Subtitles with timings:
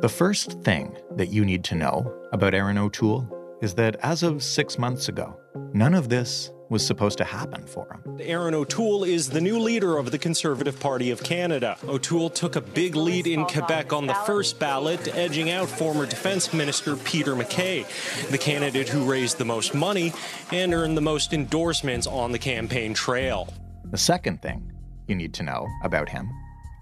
[0.00, 3.28] The first thing that you need to know about Erin O'Toole
[3.60, 5.36] is that as of six months ago,
[5.74, 8.20] none of this was supposed to happen for him.
[8.20, 11.76] Erin O'Toole is the new leader of the Conservative Party of Canada.
[11.88, 16.52] O'Toole took a big lead in Quebec on the first ballot, edging out former Defence
[16.52, 17.84] Minister Peter MacKay,
[18.30, 20.12] the candidate who raised the most money
[20.52, 23.52] and earned the most endorsements on the campaign trail.
[23.90, 24.70] The second thing
[25.08, 26.30] you need to know about him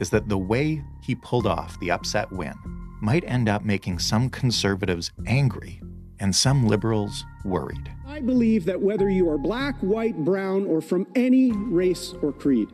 [0.01, 2.55] is that the way he pulled off the upset win
[3.01, 5.81] might end up making some conservatives angry
[6.19, 7.91] and some liberals worried.
[8.07, 12.69] I believe that whether you are black, white, brown, or from any race or creed,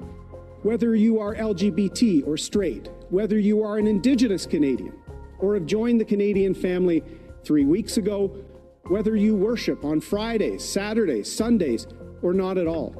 [0.62, 4.95] whether you are LGBT or straight, whether you are an Indigenous Canadian
[5.39, 7.03] or have joined the Canadian family
[7.45, 8.29] three weeks ago,
[8.84, 11.86] whether you worship on Fridays, Saturdays, Sundays,
[12.23, 12.95] or not at all,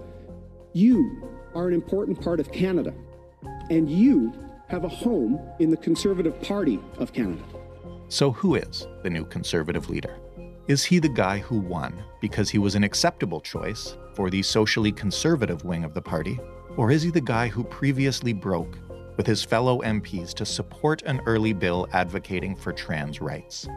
[0.73, 2.93] you are an important part of Canada,
[3.71, 4.33] and you
[4.69, 7.43] have a home in the Conservative Party of Canada.
[8.09, 10.19] So, who is the new conservative leader?
[10.69, 14.93] Is he the guy who won because he was an acceptable choice for the socially
[14.93, 16.39] conservative wing of the party?
[16.77, 18.79] Or is he the guy who previously broke
[19.17, 23.69] with his fellow MPs to support an early bill advocating for trans rights?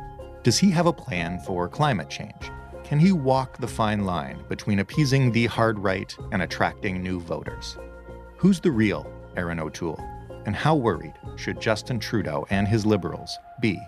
[0.44, 2.52] Does he have a plan for climate change?
[2.84, 7.78] Can he walk the fine line between appeasing the hard right and attracting new voters?
[8.38, 10.00] Who's the real Erin O'Toole?
[10.46, 13.80] And how worried should Justin Trudeau and his Liberals be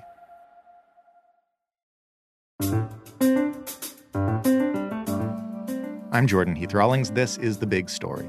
[6.17, 7.11] I'm Jordan Heath Rawlings.
[7.11, 8.27] This is The Big Story.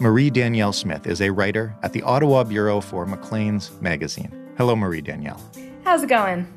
[0.00, 4.32] Marie Danielle Smith is a writer at the Ottawa Bureau for Maclean's magazine.
[4.56, 5.40] Hello, Marie Danielle.
[5.84, 6.52] How's it going?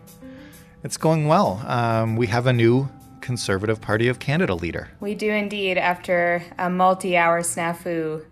[0.84, 1.64] It's going well.
[1.68, 2.90] Um, we have a new
[3.20, 4.90] Conservative Party of Canada leader.
[5.00, 8.26] We do indeed, after a multi hour snafu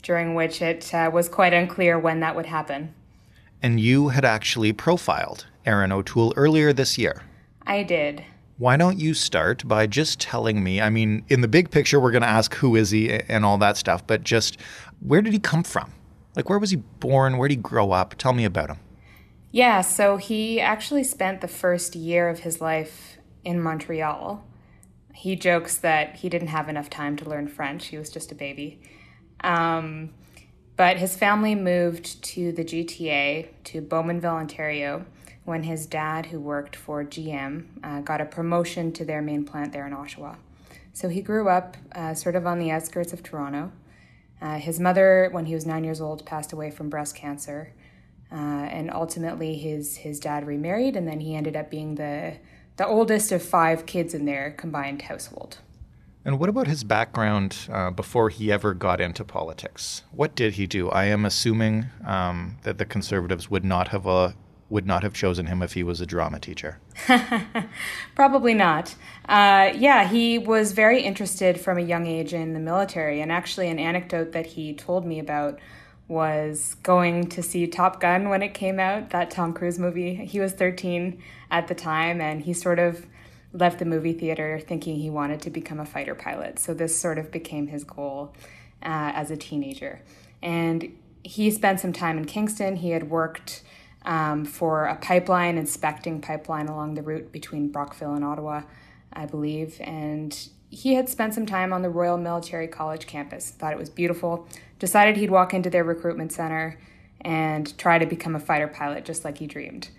[0.00, 2.94] during which it uh, was quite unclear when that would happen.
[3.62, 7.22] And you had actually profiled Erin O'Toole earlier this year.
[7.66, 8.24] I did.
[8.58, 10.80] Why don't you start by just telling me?
[10.80, 13.58] I mean, in the big picture, we're going to ask who is he and all
[13.58, 14.58] that stuff, but just
[15.00, 15.92] where did he come from?
[16.36, 17.38] Like, where was he born?
[17.38, 18.14] Where did he grow up?
[18.16, 18.78] Tell me about him.
[19.50, 24.44] Yeah, so he actually spent the first year of his life in Montreal.
[25.12, 28.34] He jokes that he didn't have enough time to learn French, he was just a
[28.34, 28.80] baby.
[29.42, 30.10] Um,
[30.76, 35.04] but his family moved to the GTA, to Bowmanville, Ontario
[35.44, 39.72] when his dad, who worked for GM, uh, got a promotion to their main plant
[39.72, 40.36] there in Oshawa.
[40.92, 43.72] So he grew up uh, sort of on the outskirts of Toronto.
[44.40, 47.72] Uh, his mother, when he was nine years old, passed away from breast cancer.
[48.32, 48.36] Uh,
[48.70, 52.36] and ultimately, his, his dad remarried, and then he ended up being the,
[52.76, 55.58] the oldest of five kids in their combined household.
[56.24, 60.02] And what about his background uh, before he ever got into politics?
[60.12, 60.90] What did he do?
[60.90, 64.32] I am assuming um, that the Conservatives would not have uh,
[64.68, 66.78] would not have chosen him if he was a drama teacher?
[68.14, 68.94] Probably not.
[69.28, 73.20] Uh, yeah, he was very interested from a young age in the military.
[73.20, 75.58] And actually, an anecdote that he told me about
[76.06, 80.14] was going to see Top Gun when it came out, that Tom Cruise movie.
[80.14, 81.20] He was 13
[81.50, 83.06] at the time, and he sort of
[83.52, 86.58] left the movie theater thinking he wanted to become a fighter pilot.
[86.58, 88.34] So this sort of became his goal
[88.82, 90.00] uh, as a teenager.
[90.42, 92.76] And he spent some time in Kingston.
[92.76, 93.62] He had worked
[94.04, 98.62] um, for a pipeline, inspecting pipeline along the route between Brockville and Ottawa,
[99.12, 99.78] I believe.
[99.80, 100.36] And
[100.70, 104.46] he had spent some time on the Royal Military College campus, thought it was beautiful,
[104.78, 106.78] decided he'd walk into their recruitment center
[107.20, 109.90] and try to become a fighter pilot just like he dreamed.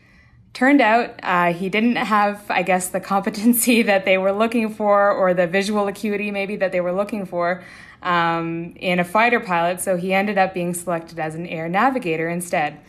[0.54, 5.12] Turned out uh, he didn't have, I guess, the competency that they were looking for
[5.12, 7.64] or the visual acuity maybe that they were looking for
[8.02, 12.28] um, in a fighter pilot, so he ended up being selected as an air navigator
[12.30, 12.80] instead.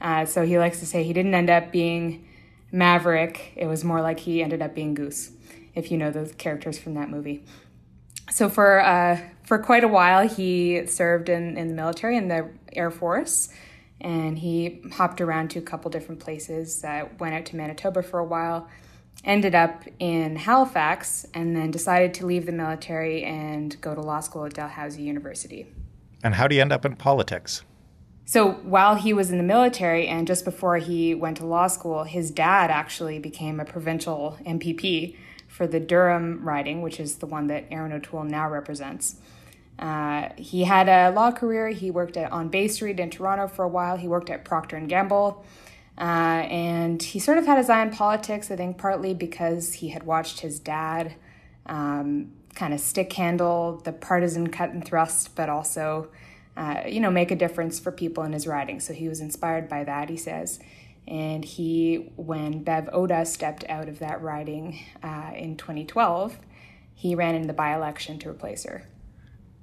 [0.00, 2.26] Uh, so he likes to say he didn't end up being
[2.70, 3.52] Maverick.
[3.56, 5.32] It was more like he ended up being Goose,
[5.74, 7.44] if you know the characters from that movie.
[8.30, 12.50] So for uh, for quite a while, he served in, in the military in the
[12.74, 13.48] Air Force,
[14.00, 16.84] and he hopped around to a couple different places.
[16.84, 18.68] Uh, went out to Manitoba for a while,
[19.24, 24.20] ended up in Halifax, and then decided to leave the military and go to law
[24.20, 25.66] school at Dalhousie University.
[26.22, 27.62] And how do you end up in politics?
[28.24, 32.04] So while he was in the military and just before he went to law school,
[32.04, 35.16] his dad actually became a provincial MPP
[35.46, 39.16] for the Durham riding, which is the one that Erin O'Toole now represents.
[39.78, 41.68] Uh, he had a law career.
[41.68, 43.96] He worked at, on Bay Street in Toronto for a while.
[43.96, 45.44] He worked at Procter and Gamble,
[45.96, 48.50] uh, and he sort of had his eye on politics.
[48.50, 51.14] I think partly because he had watched his dad
[51.66, 56.08] um, kind of stick handle the partisan cut and thrust, but also
[56.58, 58.80] uh, you know, make a difference for people in his riding.
[58.80, 60.58] So he was inspired by that, he says.
[61.06, 66.36] And he, when Bev Oda stepped out of that riding uh, in 2012,
[66.94, 68.82] he ran in the by election to replace her.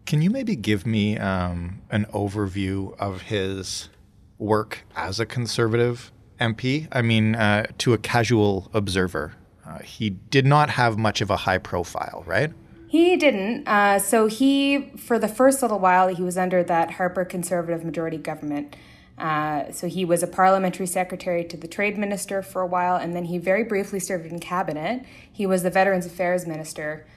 [0.06, 3.90] Can you maybe give me um, an overview of his
[4.38, 6.88] work as a conservative MP?
[6.92, 9.34] I mean, uh, to a casual observer,
[9.66, 12.54] uh, he did not have much of a high profile, right?
[12.88, 13.68] He didn't.
[13.68, 18.18] Uh, so he, for the first little while, he was under that Harper conservative majority
[18.18, 18.76] government.
[19.18, 23.16] Uh, so he was a parliamentary secretary to the trade minister for a while, and
[23.16, 25.04] then he very briefly served in cabinet.
[25.32, 27.08] He was the Veterans Affairs minister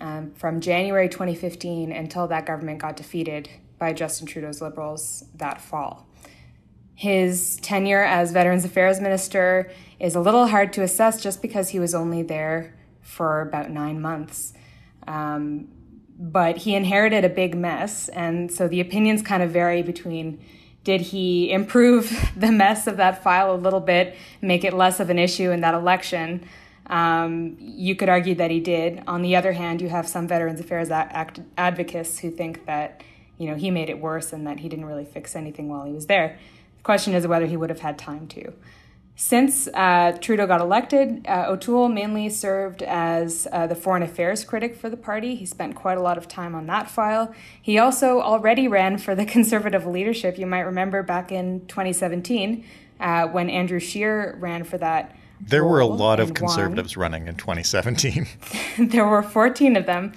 [0.00, 3.48] um, from January 2015 until that government got defeated
[3.78, 6.06] by Justin Trudeau's Liberals that fall.
[6.94, 11.78] His tenure as Veterans Affairs Minister is a little hard to assess just because he
[11.78, 14.52] was only there for about nine months.
[15.06, 15.68] Um,
[16.18, 18.08] but he inherited a big mess.
[18.08, 20.40] And so the opinions kind of vary between
[20.84, 25.10] did he improve the mess of that file a little bit, make it less of
[25.10, 26.44] an issue in that election?
[26.88, 29.02] Um, you could argue that he did.
[29.06, 33.02] On the other hand, you have some Veterans Affairs act- advocates who think that
[33.36, 35.92] you know he made it worse and that he didn't really fix anything while he
[35.92, 36.38] was there.
[36.78, 38.52] The question is whether he would have had time to.
[39.20, 44.76] Since uh, Trudeau got elected, uh, O'Toole mainly served as uh, the foreign affairs critic
[44.76, 45.34] for the party.
[45.34, 47.34] He spent quite a lot of time on that file.
[47.60, 50.38] He also already ran for the Conservative leadership.
[50.38, 52.64] You might remember back in 2017
[53.00, 55.17] uh, when Andrew Scheer ran for that.
[55.40, 57.02] There were a lot of conservatives won.
[57.02, 58.26] running in 2017.
[58.78, 60.12] there were 14 of them.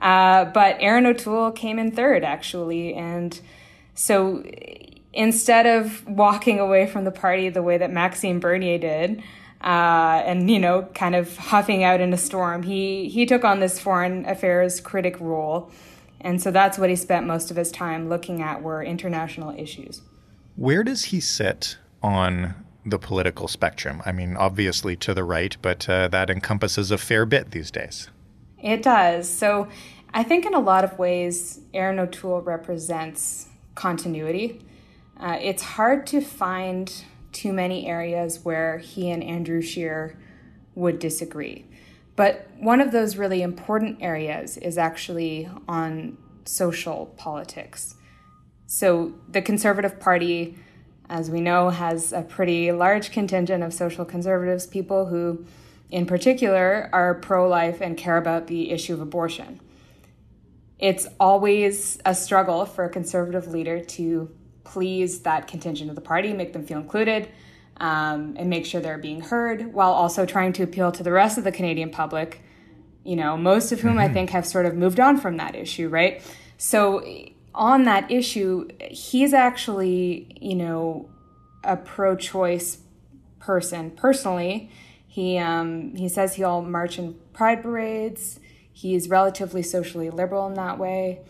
[0.00, 2.94] Uh, but Erin O'Toole came in third, actually.
[2.94, 3.38] And
[3.94, 4.42] so
[5.12, 9.22] instead of walking away from the party the way that Maxime Bernier did,
[9.62, 13.60] uh, and you know, kind of huffing out in a storm, he he took on
[13.60, 15.70] this foreign affairs critic role,
[16.20, 20.00] and so that's what he spent most of his time looking at were international issues.
[20.56, 24.02] Where does he sit on the political spectrum?
[24.04, 28.08] I mean, obviously to the right, but uh, that encompasses a fair bit these days.
[28.62, 29.28] It does.
[29.28, 29.68] So,
[30.12, 33.46] I think in a lot of ways, Erin O'Toole represents
[33.76, 34.60] continuity.
[35.18, 40.18] Uh, it's hard to find too many areas where he and Andrew Scheer
[40.74, 41.64] would disagree.
[42.16, 47.94] But one of those really important areas is actually on social politics.
[48.66, 50.58] So the Conservative Party,
[51.10, 55.44] as we know, has a pretty large contingent of social conservatives, people who,
[55.90, 59.60] in particular, are pro life and care about the issue of abortion.
[60.78, 64.30] It's always a struggle for a conservative leader to
[64.62, 67.28] please that contingent of the party, make them feel included,
[67.78, 71.38] um, and make sure they're being heard, while also trying to appeal to the rest
[71.38, 72.40] of the Canadian public,
[73.02, 74.00] you know, most of whom mm-hmm.
[74.00, 76.22] I think have sort of moved on from that issue, right?
[76.56, 77.04] So,
[77.54, 81.08] on that issue, he's actually, you know,
[81.64, 82.78] a pro choice
[83.38, 84.70] person personally.
[85.06, 88.38] He, um, he says he'll march in pride parades.
[88.72, 91.20] He's relatively socially liberal in that way.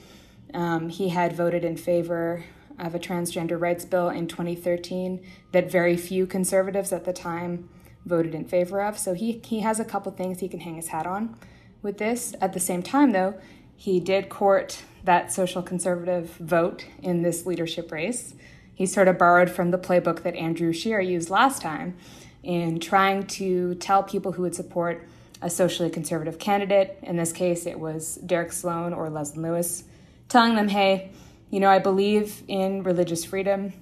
[0.52, 2.44] Um, he had voted in favor
[2.78, 7.68] of a transgender rights bill in 2013 that very few conservatives at the time
[8.04, 8.98] voted in favor of.
[8.98, 11.36] So he, he has a couple things he can hang his hat on
[11.82, 12.34] with this.
[12.40, 13.34] At the same time, though,
[13.76, 18.34] he did court that social conservative vote in this leadership race.
[18.74, 21.96] He sort of borrowed from the playbook that Andrew Scheer used last time
[22.42, 25.06] in trying to tell people who would support
[25.42, 26.98] a socially conservative candidate.
[27.02, 29.84] In this case, it was Derek Sloan or Leslyn Lewis,
[30.28, 31.10] telling them, hey,
[31.50, 33.72] you know, I believe in religious freedom.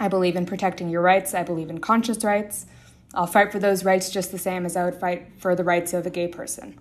[0.00, 1.34] I believe in protecting your rights.
[1.34, 2.66] I believe in conscious rights.
[3.14, 5.94] I'll fight for those rights just the same as I would fight for the rights
[5.94, 6.78] of a gay person.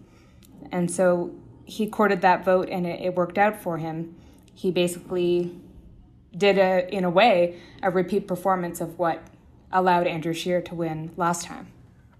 [0.72, 1.34] And so
[1.65, 4.15] he courted that vote and it, it worked out for him.
[4.53, 5.51] He basically
[6.36, 9.22] did, a, in a way, a repeat performance of what
[9.72, 11.67] allowed Andrew Scheer to win last time.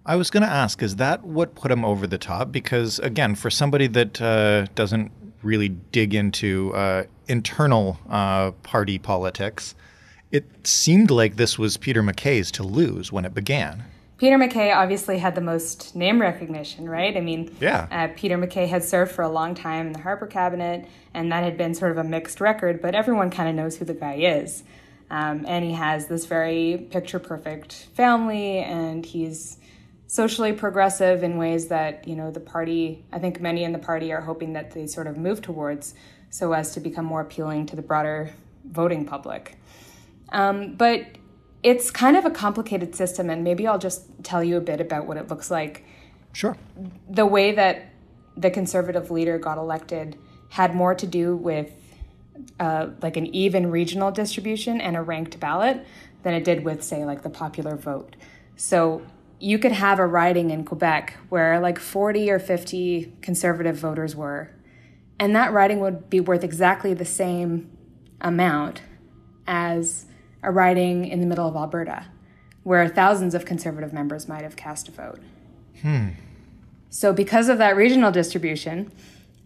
[0.06, 2.52] I was going to ask, is that what put him over the top?
[2.52, 5.12] Because, again, for somebody that uh, doesn't
[5.42, 9.74] really dig into uh, internal uh, party politics,
[10.32, 13.86] it seemed like this was Peter MacKay's to lose when it began.
[14.18, 17.18] Peter MacKay obviously had the most name recognition, right?
[17.18, 17.88] I mean, yeah.
[17.92, 21.44] Uh, Peter MacKay had served for a long time in the Harper cabinet, and that
[21.44, 24.16] had been sort of a mixed record, but everyone kind of knows who the guy
[24.16, 24.64] is.
[25.12, 29.58] Um, and he has this very picture perfect family, and he's
[30.08, 33.04] socially progressive in ways that you know the party.
[33.12, 35.94] I think many in the party are hoping that they sort of move towards,
[36.30, 38.32] so as to become more appealing to the broader
[38.66, 39.58] voting public.
[40.30, 41.06] Um, but
[41.66, 45.08] it's kind of a complicated system, and maybe I'll just tell you a bit about
[45.08, 45.84] what it looks like.
[46.32, 46.56] Sure.
[47.10, 47.88] The way that
[48.38, 50.16] the conservative leader got elected
[50.50, 51.72] had more to do with
[52.60, 55.84] uh, like an even regional distribution and a ranked ballot
[56.22, 58.16] than it did with, say, like the popular vote.
[58.58, 59.02] So
[59.40, 64.52] you could have a riding in Quebec where like 40 or 50 conservative voters were,
[65.20, 67.72] and that riding would be worth exactly the same
[68.22, 68.84] amount
[69.48, 70.06] as
[70.46, 72.06] a riding in the middle of Alberta,
[72.64, 75.20] where thousands of conservative members might have cast a vote.
[75.82, 76.10] Hmm.
[76.90, 78.92] So, because of that regional distribution,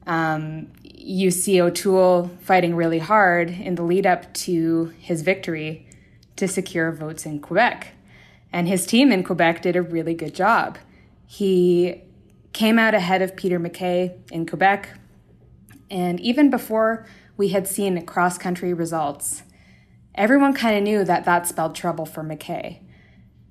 [0.05, 5.87] um, you see O'Toole fighting really hard in the lead up to his victory
[6.35, 7.93] to secure votes in Quebec.
[8.51, 10.77] And his team in Quebec did a really good job.
[11.25, 12.01] He
[12.53, 14.89] came out ahead of Peter MacKay in Quebec.
[15.89, 17.05] And even before
[17.37, 19.43] we had seen cross country results,
[20.15, 22.81] everyone kind of knew that that spelled trouble for MacKay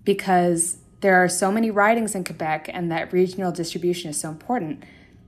[0.04, 4.82] because there are so many ridings in Quebec and that regional distribution is so important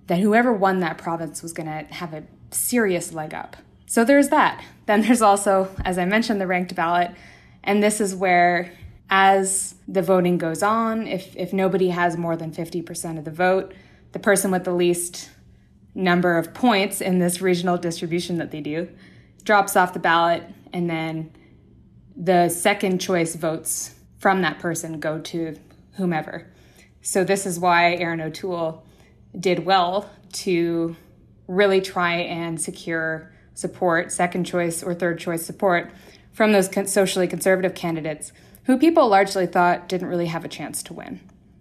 [0.07, 3.57] that whoever won that province was going to have a serious leg up.
[3.87, 4.65] So there's that.
[4.87, 7.13] Then there's also, as I mentioned, the ranked ballot.
[7.63, 8.73] And this is where,
[9.09, 13.73] as the voting goes on, if, if nobody has more than 50% of the vote,
[14.13, 15.31] the person with the least
[15.95, 18.89] number of points in this regional distribution that they do
[19.45, 21.33] drops off the ballot, and then
[22.17, 25.57] the second choice votes from that person go to
[25.93, 26.47] whomever.
[27.03, 28.85] So, this is why Erin O'Toole
[29.39, 30.97] did well to
[31.47, 35.91] really try and secure support, second choice or third choice support
[36.33, 38.33] from those socially conservative candidates
[38.65, 41.21] who people largely thought didn't really have a chance to win.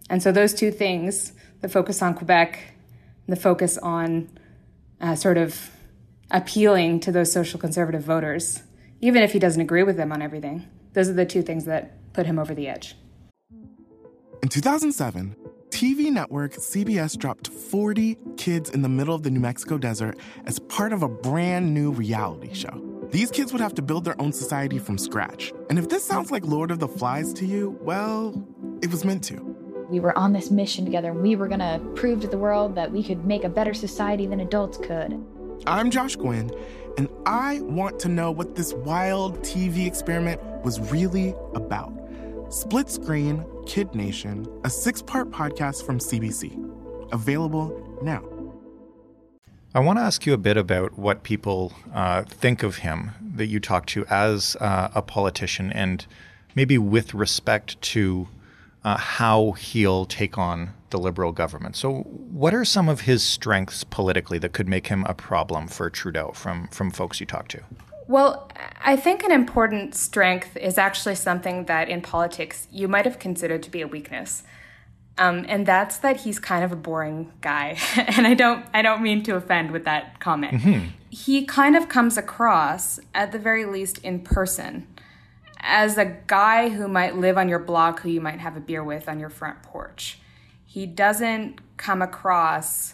[0.09, 2.73] And so those two things, the focus on Quebec,
[3.27, 4.29] the focus on
[5.01, 5.71] uh, sort of
[6.31, 8.63] appealing to those social conservative voters,
[9.01, 12.13] even if he doesn't agree with them on everything, those are the two things that
[12.13, 12.95] put him over the edge.
[14.41, 15.35] In 2007,
[15.69, 20.59] TV network CBS dropped 40 kids in the middle of the New Mexico desert as
[20.59, 22.85] part of a brand new reality show.
[23.11, 25.51] These kids would have to build their own society from scratch.
[25.69, 28.45] And if this sounds like Lord of the Flies to you, well,
[28.81, 29.35] it was meant to.
[29.89, 32.75] We were on this mission together and we were going to prove to the world
[32.75, 35.23] that we could make a better society than adults could.
[35.65, 36.51] I'm Josh Gwynn,
[36.97, 41.93] and I want to know what this wild TV experiment was really about.
[42.49, 46.67] Split Screen Kid Nation, a six part podcast from CBC.
[47.11, 48.23] Available now.
[49.73, 53.45] I want to ask you a bit about what people uh, think of him that
[53.45, 56.07] you talk to as uh, a politician and
[56.55, 58.27] maybe with respect to
[58.83, 61.75] uh, how he'll take on the Liberal government.
[61.75, 65.89] So, what are some of his strengths politically that could make him a problem for
[65.89, 67.61] Trudeau from, from folks you talk to?
[68.07, 68.49] Well,
[68.83, 73.61] I think an important strength is actually something that in politics you might have considered
[73.63, 74.43] to be a weakness.
[75.19, 77.77] Um, and that's that he's kind of a boring guy.
[77.95, 80.61] and I don't I don't mean to offend with that comment.
[80.61, 80.87] Mm-hmm.
[81.11, 84.87] He kind of comes across, at the very least in person,
[85.59, 88.83] as a guy who might live on your block who you might have a beer
[88.83, 90.19] with on your front porch.
[90.69, 92.93] He doesn't come across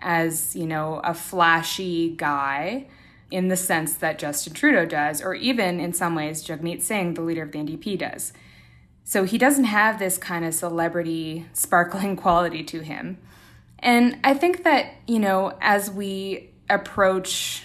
[0.00, 2.88] as, you know, a flashy guy
[3.30, 7.22] in the sense that Justin Trudeau does, or even in some ways Jagmeet Singh, the
[7.22, 8.32] leader of the NDP, does.
[9.04, 13.18] So he doesn't have this kind of celebrity sparkling quality to him.
[13.78, 17.62] And I think that, you know, as we approach,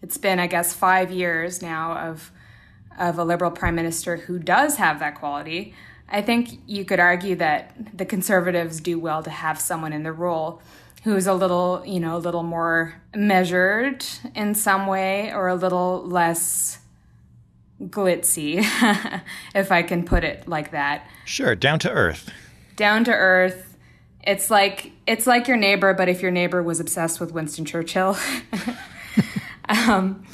[0.00, 2.30] it's been, I guess, five years now of,
[2.96, 5.74] of a liberal prime minister who does have that quality,
[6.08, 10.12] I think you could argue that the conservatives do well to have someone in the
[10.12, 10.60] role
[11.04, 14.04] who's a little, you know, a little more measured
[14.34, 16.78] in some way or a little less
[17.82, 18.58] glitzy,
[19.54, 21.06] if I can put it like that.
[21.24, 22.30] Sure, down to earth.
[22.76, 23.76] Down to earth.
[24.24, 28.16] It's like it's like your neighbor, but if your neighbor was obsessed with Winston Churchill.
[29.68, 30.24] um,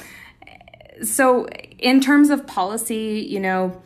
[1.01, 1.47] so,
[1.79, 3.81] in terms of policy, you know,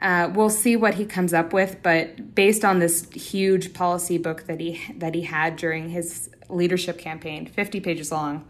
[0.00, 4.46] uh, we'll see what he comes up with, but based on this huge policy book
[4.46, 8.46] that he that he had during his leadership campaign, 50 pages long,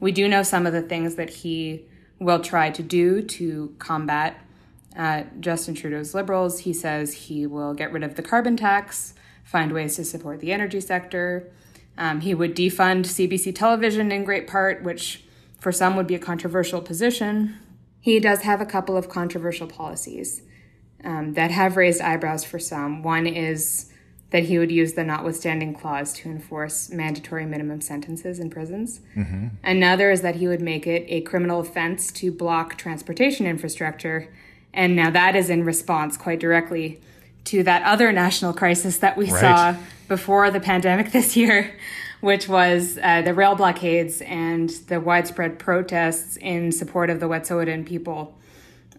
[0.00, 1.86] we do know some of the things that he
[2.18, 4.44] will try to do to combat
[4.96, 6.60] uh, Justin Trudeau's liberals.
[6.60, 9.14] He says he will get rid of the carbon tax,
[9.44, 11.48] find ways to support the energy sector.
[11.96, 15.24] Um, he would defund CBC television in great part, which
[15.60, 17.56] for some would be a controversial position.
[18.00, 20.42] he does have a couple of controversial policies
[21.04, 23.02] um, that have raised eyebrows for some.
[23.02, 23.90] One is
[24.30, 29.00] that he would use the notwithstanding clause to enforce mandatory minimum sentences in prisons.
[29.16, 29.48] Mm-hmm.
[29.64, 34.28] Another is that he would make it a criminal offense to block transportation infrastructure.
[34.74, 37.00] And now that is in response quite directly
[37.44, 39.40] to that other national crisis that we right.
[39.40, 39.76] saw
[40.08, 41.74] before the pandemic this year,
[42.20, 47.86] which was uh, the rail blockades and the widespread protests in support of the Wet'suwet'en
[47.86, 48.34] people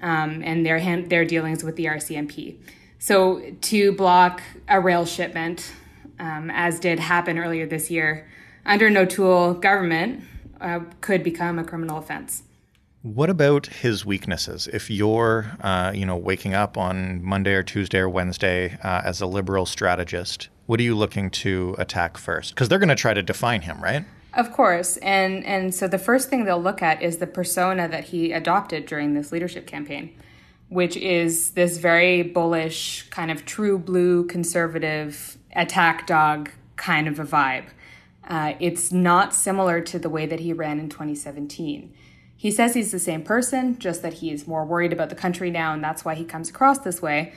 [0.01, 2.57] um, and their hand, their dealings with the RCMP.
[2.99, 5.71] So to block a rail shipment,
[6.19, 8.27] um, as did happen earlier this year,
[8.65, 10.23] under an O'Toole government,
[10.59, 12.43] uh, could become a criminal offense.
[13.01, 14.67] What about his weaknesses?
[14.67, 19.21] If you're, uh, you know, waking up on Monday or Tuesday or Wednesday uh, as
[19.21, 22.53] a liberal strategist, what are you looking to attack first?
[22.53, 24.03] Because they're going to try to define him, right?
[24.39, 28.05] Of course, and and so the first thing they'll look at is the persona that
[28.05, 30.15] he adopted during this leadership campaign,
[30.69, 37.25] which is this very bullish, kind of true blue conservative attack dog kind of a
[37.25, 37.65] vibe.
[38.29, 41.93] Uh, it's not similar to the way that he ran in 2017.
[42.37, 45.73] He says he's the same person, just that he's more worried about the country now,
[45.73, 47.33] and that's why he comes across this way.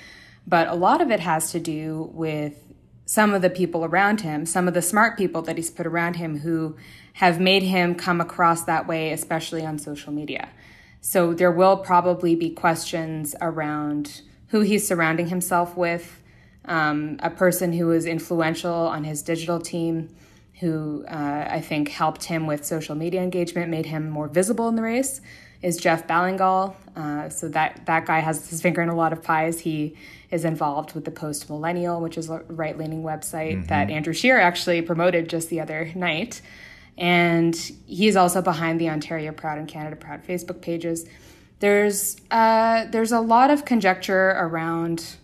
[0.47, 2.72] But a lot of it has to do with
[3.05, 6.17] some of the people around him, some of the smart people that he's put around
[6.17, 6.77] him who
[7.15, 10.49] have made him come across that way, especially on social media.
[11.01, 16.23] So there will probably be questions around who he's surrounding himself with,
[16.65, 20.15] um, a person who is influential on his digital team,
[20.61, 24.77] who uh, I think helped him with social media engagement, made him more visible in
[24.77, 25.21] the race,
[25.63, 26.75] is Jeff Ballingall.
[26.95, 29.61] Uh, so that that guy has his finger in a lot of pies.
[29.61, 29.97] He
[30.31, 33.67] is involved with the Post Millennial, which is a right leaning website mm-hmm.
[33.67, 36.43] that Andrew Scheer actually promoted just the other night.
[36.99, 37.55] And
[37.87, 41.07] he's also behind the Ontario Proud and Canada Proud Facebook pages.
[41.61, 45.17] There's uh, there's a lot of conjecture around,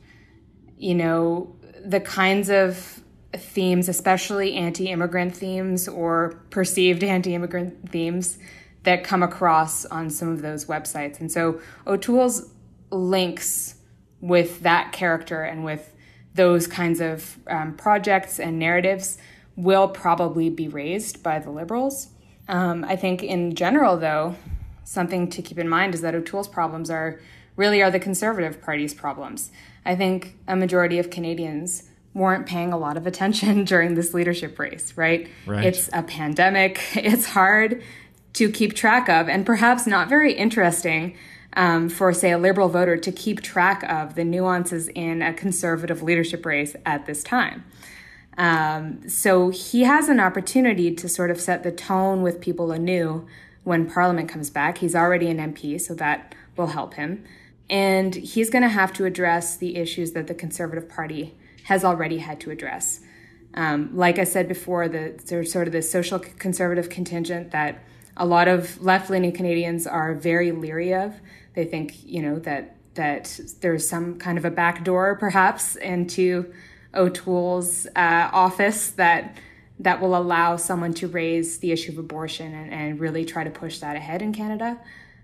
[0.78, 1.54] you know,
[1.84, 3.02] the kinds of
[3.34, 8.38] themes, especially anti-immigrant themes or perceived anti-immigrant themes
[8.84, 11.20] that come across on some of those websites.
[11.20, 12.50] And so O'Toole's
[12.90, 13.74] links
[14.20, 15.94] with that character and with
[16.34, 19.18] those kinds of um, projects and narratives
[19.56, 22.08] will probably be raised by the liberals.
[22.48, 24.36] Um, I think in general, though,
[24.84, 27.20] something to keep in mind is that O'Toole's problems are
[27.56, 29.50] really are the Conservative Party's problems.
[29.84, 31.82] I think a majority of Canadians
[32.14, 35.28] weren't paying a lot of attention during this leadership race, right?
[35.44, 35.64] right?
[35.64, 36.80] It's a pandemic.
[36.96, 37.82] It's hard
[38.34, 41.16] to keep track of, and perhaps not very interesting
[41.54, 46.02] um, for, say, a liberal voter to keep track of the nuances in a conservative
[46.02, 47.64] leadership race at this time.
[48.36, 53.26] Um, so he has an opportunity to sort of set the tone with people anew
[53.64, 54.78] when Parliament comes back.
[54.78, 57.24] He's already an MP, so that will help him.
[57.68, 62.18] And he's going to have to address the issues that the Conservative Party has already
[62.18, 63.00] had to address.
[63.54, 67.82] Um, like I said before, the, there's sort of the social conservative contingent that
[68.18, 71.14] a lot of left leaning Canadians are very leery of.
[71.54, 76.52] They think, you know, that that there's some kind of a back door, perhaps, into
[76.94, 79.38] O'Toole's uh, office that
[79.80, 83.50] that will allow someone to raise the issue of abortion and, and really try to
[83.50, 84.76] push that ahead in Canada.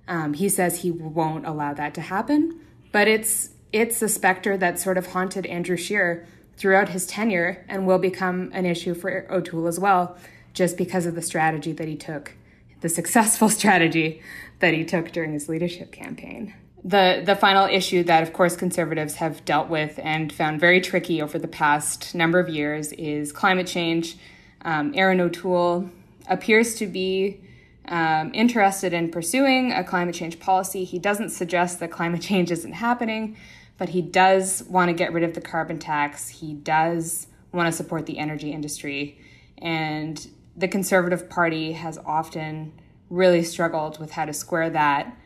[0.06, 2.60] Um, he says he won't allow that to happen,
[2.92, 6.26] but it's it's a specter that sort of haunted Andrew Scheer
[6.56, 10.16] throughout his tenure and will become an issue for O'Toole as well,
[10.52, 12.34] just because of the strategy that he took,
[12.84, 14.20] the successful strategy
[14.60, 16.54] that he took during his leadership campaign.
[16.84, 21.22] The, the final issue that, of course, conservatives have dealt with and found very tricky
[21.22, 24.18] over the past number of years is climate change.
[24.66, 25.88] Um, Erin O'Toole
[26.28, 27.40] appears to be
[27.88, 30.84] um, interested in pursuing a climate change policy.
[30.84, 33.38] He doesn't suggest that climate change isn't happening,
[33.78, 36.28] but he does want to get rid of the carbon tax.
[36.28, 39.18] He does want to support the energy industry.
[39.56, 42.72] And the Conservative Party has often
[43.10, 45.16] really struggled with how to square that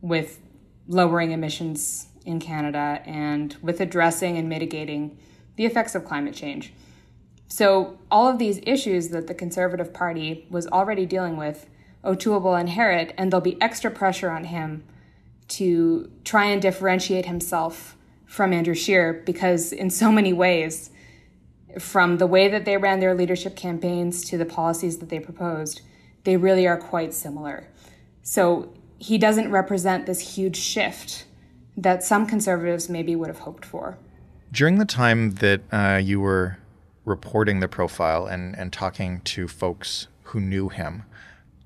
[0.00, 0.40] with
[0.88, 5.18] lowering emissions in Canada and with addressing and mitigating
[5.56, 6.72] the effects of climate change.
[7.48, 11.68] So, all of these issues that the Conservative Party was already dealing with,
[12.04, 14.84] O'Toole will inherit, and there'll be extra pressure on him
[15.48, 20.90] to try and differentiate himself from Andrew Scheer because, in so many ways,
[21.78, 25.82] from the way that they ran their leadership campaigns to the policies that they proposed,
[26.24, 27.68] they really are quite similar.
[28.22, 31.26] So he doesn't represent this huge shift
[31.76, 33.98] that some conservatives maybe would have hoped for.
[34.50, 36.58] During the time that uh, you were
[37.04, 41.04] reporting the profile and, and talking to folks who knew him,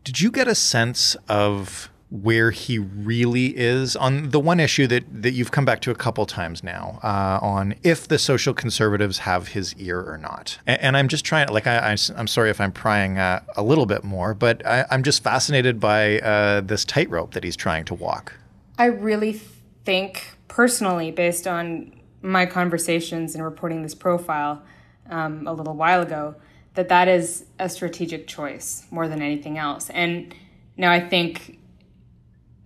[0.02, 5.04] did you get a sense of where he really is on the one issue that,
[5.22, 9.18] that you've come back to a couple times now uh, on if the social conservatives
[9.18, 10.58] have his ear or not.
[10.66, 13.86] And, and I'm just trying, like, I, am sorry if I'm prying uh, a little
[13.86, 17.94] bit more, but I, am just fascinated by uh, this tightrope that he's trying to
[17.94, 18.32] walk.
[18.76, 19.40] I really
[19.84, 21.92] think, personally, based on
[22.22, 24.62] my conversations and reporting this profile
[25.08, 26.34] um, a little while ago,
[26.74, 29.90] that that is a strategic choice more than anything else.
[29.90, 30.34] And
[30.76, 31.59] now I think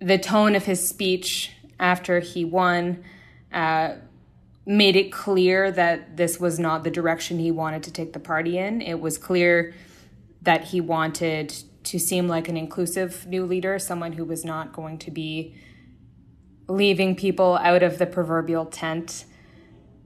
[0.00, 3.02] the tone of his speech after he won
[3.52, 3.94] uh,
[4.66, 8.58] made it clear that this was not the direction he wanted to take the party
[8.58, 8.80] in.
[8.80, 9.74] It was clear
[10.42, 11.54] that he wanted
[11.84, 15.54] to seem like an inclusive new leader, someone who was not going to be
[16.66, 19.26] leaving people out of the proverbial tent.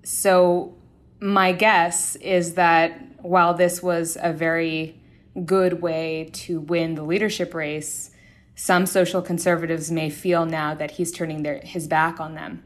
[0.03, 0.75] So,
[1.21, 5.01] my guess is that while this was a very
[5.45, 8.11] good way to win the leadership race,
[8.59, 12.61] some social conservatives may feel now that he's turning their, his back on them.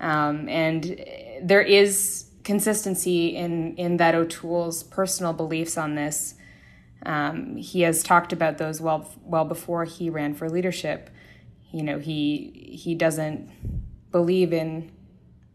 [0.00, 0.98] Um, and
[1.42, 6.36] there is consistency in, in that O'Toole's personal beliefs on this.
[7.04, 11.10] Um, he has talked about those well, well before he ran for leadership.
[11.70, 13.50] You know, he, he doesn't
[14.10, 14.90] believe in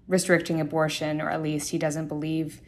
[0.07, 2.61] restricting abortion, or at least he doesn't believe,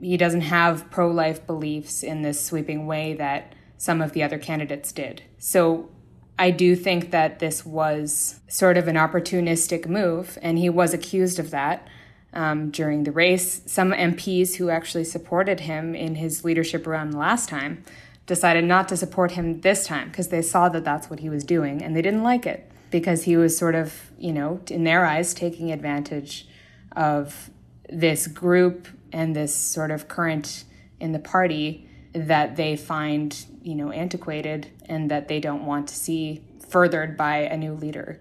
[0.00, 4.38] he doesn't have pro life beliefs in this sweeping way that some of the other
[4.38, 5.22] candidates did.
[5.38, 5.90] So
[6.38, 11.38] I do think that this was sort of an opportunistic move, and he was accused
[11.38, 11.88] of that
[12.32, 13.62] um, during the race.
[13.66, 17.82] Some MPs who actually supported him in his leadership run last time
[18.26, 21.44] decided not to support him this time because they saw that that's what he was
[21.44, 25.06] doing and they didn't like it because he was sort of, you know, in their
[25.06, 26.46] eyes, taking advantage
[26.94, 27.50] of
[27.88, 30.64] this group and this sort of current
[31.00, 35.94] in the party that they find, you know, antiquated and that they don't want to
[35.94, 38.20] see furthered by a new leader.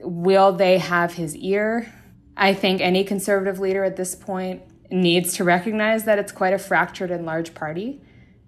[0.00, 1.92] Will they have his ear?
[2.34, 6.58] I think any conservative leader at this point needs to recognize that it's quite a
[6.58, 8.00] fractured and large party.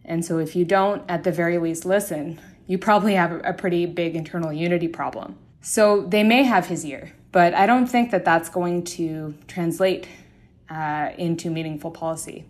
[0.06, 3.84] And so if you don't, at the very least, listen, you probably have a pretty
[3.84, 5.36] big internal unity problem.
[5.60, 10.08] So they may have his ear, but I don't think that that's going to translate
[10.70, 12.46] uh, into meaningful policy.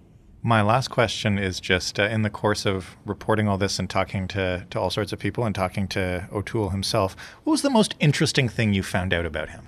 [0.47, 4.29] My last question is just uh, in the course of reporting all this and talking
[4.29, 7.97] to, to all sorts of people and talking to O'Toole himself, what was the most
[7.99, 9.67] interesting thing you found out about him?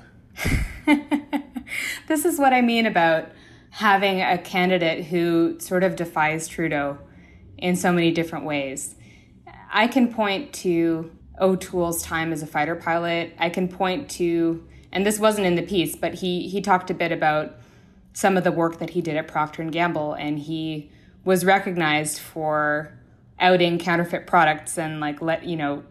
[2.06, 3.26] this is what I mean about
[3.70, 6.98] having a candidate who sort of defies Trudeau
[7.56, 8.94] in so many different ways.
[9.72, 11.10] I can point to
[11.40, 13.34] O'Toole's time as a fighter pilot.
[13.40, 16.94] I can point to, and this wasn't in the piece, but he he talked a
[16.94, 17.56] bit about
[18.18, 20.90] some of the work that he did at Procter and Gamble, and he
[21.24, 22.92] was recognized for
[23.38, 25.84] outing counterfeit products and like let you know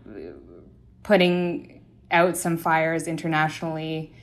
[1.03, 4.13] putting out some fires internationally,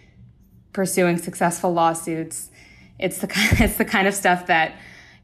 [0.74, 2.50] pursuing successful lawsuits.
[2.98, 4.76] It's the it's the kind of stuff that,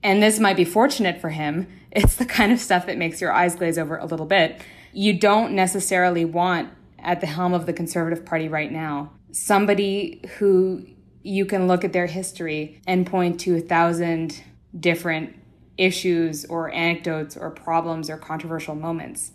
[0.03, 1.67] and this might be fortunate for him.
[1.93, 4.63] It's the kind of stuff that makes your eyes glaze over a little bit.
[4.93, 10.87] You don't necessarily want at the helm of the Conservative Party right now somebody who
[11.23, 14.43] you can look at their history and point to a thousand
[14.79, 15.37] different
[15.77, 19.33] issues or anecdotes or problems or controversial moments.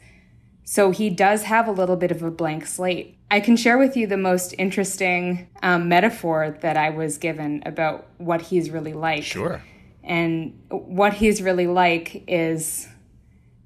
[0.64, 3.18] So he does have a little bit of a blank slate.
[3.30, 8.08] I can share with you the most interesting um, metaphor that I was given about
[8.18, 9.24] what he's really like.
[9.24, 9.62] Sure.
[10.04, 12.88] And what he's really like is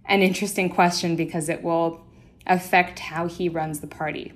[0.06, 2.06] an interesting question because it will
[2.48, 4.34] affect how he runs the party.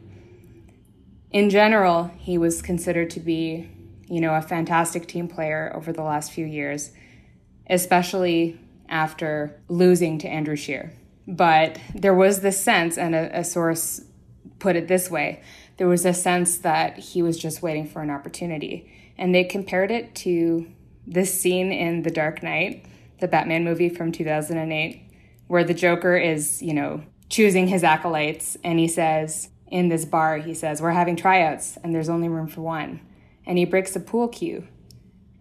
[1.31, 3.69] In general, he was considered to be
[4.07, 6.91] you know, a fantastic team player over the last few years,
[7.69, 10.93] especially after losing to Andrew Scheer.
[11.27, 14.01] But there was this sense, and a, a source
[14.59, 15.41] put it this way
[15.77, 18.91] there was a sense that he was just waiting for an opportunity.
[19.17, 20.67] And they compared it to
[21.05, 22.85] this scene in The Dark Knight,
[23.19, 25.01] the Batman movie from 2008,
[25.47, 30.37] where the Joker is, you know, choosing his acolytes and he says, in this bar,
[30.37, 33.01] he says, We're having tryouts and there's only room for one
[33.45, 34.67] and he breaks a pool cue.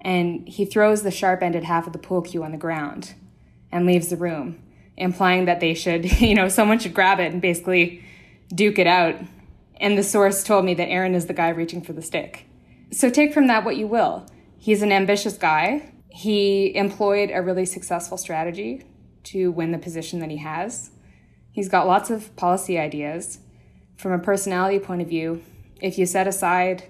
[0.00, 3.14] And he throws the sharp ended half of the pool cue on the ground
[3.70, 4.60] and leaves the room,
[4.96, 8.04] implying that they should, you know, someone should grab it and basically
[8.54, 9.16] duke it out.
[9.80, 12.46] And the source told me that Erin is the guy reaching for the stick.
[12.90, 14.26] So take from that what you will.
[14.58, 15.92] He's an ambitious guy.
[16.08, 18.84] He employed a really successful strategy
[19.24, 20.90] to win the position that he has.
[21.50, 23.38] He's got lots of policy ideas.
[23.96, 25.42] From a personality point of view,
[25.80, 26.84] if you set aside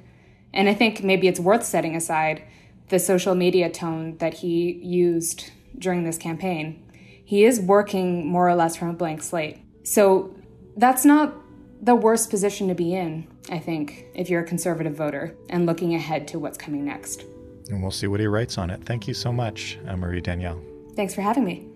[0.55, 2.43] and I think maybe it's worth setting aside
[2.89, 6.83] the social media tone that he used during this campaign.
[7.25, 9.59] He is working more or less from a blank slate.
[9.85, 10.35] So
[10.77, 11.35] that's not
[11.81, 15.95] the worst position to be in, I think, if you're a conservative voter and looking
[15.95, 17.25] ahead to what's coming next.
[17.71, 18.85] And we'll see what he writes on it.
[18.85, 20.63] Thank you so much, Marie Danielle.
[20.95, 21.67] Thanks for having me.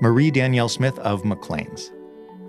[0.00, 1.90] Marie Danielle Smith of Maclean's.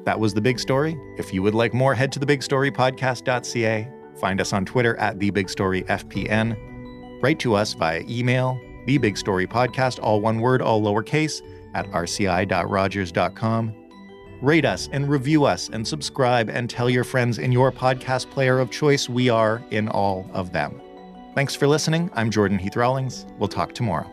[0.05, 0.97] That was the big story.
[1.17, 3.87] If you would like more, head to thebigstorypodcast.ca.
[4.19, 7.21] Find us on Twitter at thebigstoryfpn.
[7.21, 11.41] Write to us via email, thebigstorypodcast, all one word, all lowercase,
[11.73, 13.73] at rci.rogers.com.
[14.41, 18.59] Rate us and review us and subscribe and tell your friends in your podcast player
[18.59, 19.07] of choice.
[19.07, 20.81] We are in all of them.
[21.33, 22.11] Thanks for listening.
[22.13, 23.25] I'm Jordan Heath Rawlings.
[23.39, 24.12] We'll talk tomorrow.